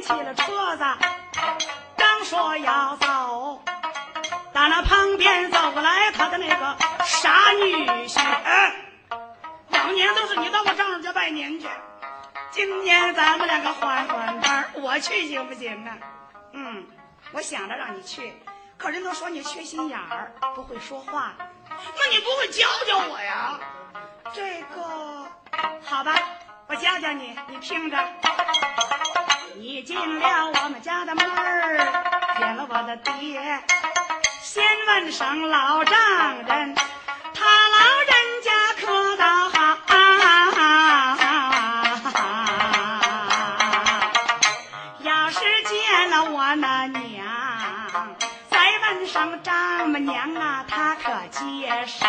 [0.00, 0.84] 起了车子
[1.96, 3.62] 刚说要走
[4.52, 8.72] 打那旁边走过来他的那个傻女婿嗯
[9.70, 11.68] 往年都是你到我丈人家拜年去
[12.50, 15.96] 今年咱们两个换换班我去行不行啊？
[16.52, 16.86] 嗯
[17.32, 18.32] 我想着让你去
[18.76, 23.58] 可人都说你缺心眼儿不会说话那你不会教教我呀？
[24.32, 25.26] 这个
[25.84, 26.14] 好吧
[26.66, 27.96] 我教教你你听着。
[29.82, 31.78] 进了我们家的门儿，
[32.38, 33.62] 见了我的爹，
[34.42, 35.98] 先问声老丈
[36.44, 36.74] 人，
[37.34, 38.12] 他老人
[38.42, 39.58] 家可倒好。
[45.00, 47.26] 要是见了我那娘，
[48.50, 50.64] 再问声丈母娘啊。
[50.66, 52.04] 她可结实，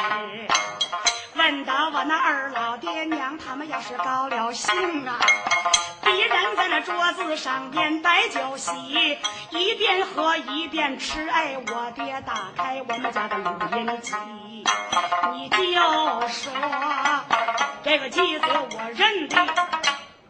[1.50, 4.72] 问到我那二老爹娘，他们要是高了兴
[5.08, 5.18] 啊，
[6.04, 8.72] 必然在那桌子上边摆酒席，
[9.50, 11.28] 一边喝一边吃。
[11.28, 14.14] 哎，我爹打开我们家的录音机，
[15.32, 15.58] 你就
[16.28, 16.54] 说
[17.84, 19.48] 这个机子我认的，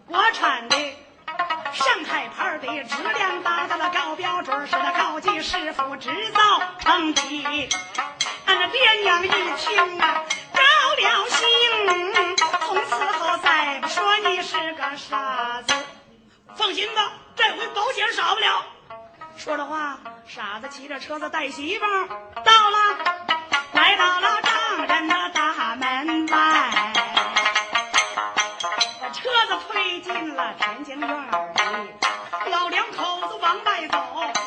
[0.08, 0.78] 国产的，
[1.74, 6.40] 上海牌的，质量达到了高标准，是那高级师傅制造
[6.80, 7.70] 成的。
[8.46, 10.24] 俺那爹娘一听啊，
[11.00, 11.48] 了兴，
[12.62, 15.74] 从此后再不说你是个傻子。
[16.56, 18.64] 放心吧，这回保险少不了。
[19.38, 21.86] 说着话，傻子骑着车子带媳妇
[22.44, 22.78] 到了，
[23.72, 26.94] 来到了丈人的大门外。
[29.14, 33.98] 车子推进了田间院里，老两口子往外走，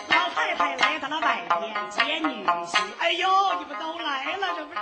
[0.09, 2.79] 老太太来到了外边接女婿。
[2.99, 4.81] 哎呦，你们都来了，这不是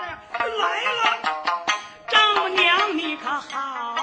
[0.58, 1.49] 来了？
[2.32, 3.96] 丈母娘你可好？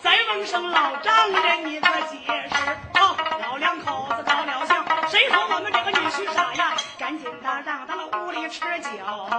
[0.00, 2.54] 再问声老丈人你可结实？
[3.00, 4.76] 哦，老两口子高了兴，
[5.08, 6.72] 谁说我们这个女婿傻呀？
[6.96, 8.90] 赶紧的让到了屋里吃酒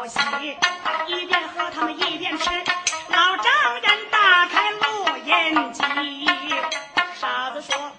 [0.08, 0.58] 席，
[1.08, 2.50] 一边喝他们一边吃。
[3.08, 5.82] 老丈人打开录音机，
[7.14, 7.90] 傻子说：“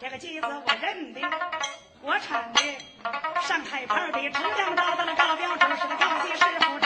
[0.00, 1.20] 这个机子我认得，
[2.00, 2.62] 国产的，
[3.42, 6.78] 上海牌的，质量达到了高标准，是个高级师傅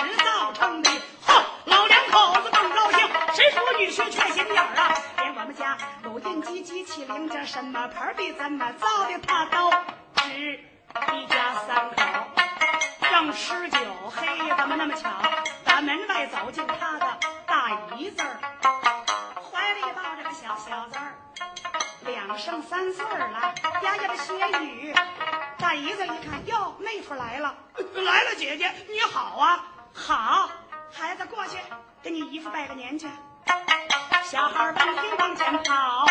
[6.67, 9.71] 机器零件，什么牌的，怎么造的，他都
[10.17, 10.59] 知。
[11.15, 12.03] 一家三口
[13.09, 13.79] 正吃酒，
[14.11, 15.09] 嘿，怎么那么巧？
[15.65, 18.41] 打门外走进他的大姨子儿，
[19.41, 21.15] 怀里抱着个小小子儿，
[22.05, 24.35] 两生三岁了，丫丫的歇
[24.65, 24.93] 雨。
[25.59, 27.55] 大姨子一看，哟，妹夫来了，
[27.95, 30.51] 来了，姐姐你好啊，好，
[30.93, 31.59] 孩子过去
[32.03, 33.07] 给你姨夫拜个年去。
[34.29, 36.05] 小孩赶紧往前跑，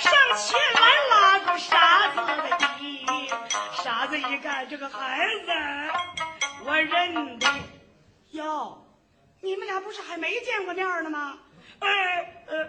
[0.00, 3.06] 上前来拉住傻子的衣。
[3.84, 5.52] 傻子一看这个孩子，
[6.64, 7.46] 我认得，
[8.32, 8.84] 哟。
[9.40, 11.38] 你们俩不是还没见过面呢吗？
[11.78, 11.88] 呃
[12.48, 12.68] 呃，